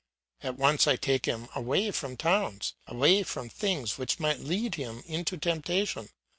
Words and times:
At 0.41 0.57
once 0.57 0.87
I 0.87 0.95
take 0.95 1.27
him 1.27 1.47
away 1.53 1.91
from 1.91 2.17
towns, 2.17 2.73
away 2.87 3.21
from 3.21 3.49
things 3.49 3.99
which 3.99 4.19
might 4.19 4.39
lead 4.39 4.73
him 4.73 5.03
into 5.05 5.37
temptation. 5.37 6.09